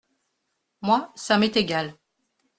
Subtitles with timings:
[0.81, 1.93] Moi ça m’est égal.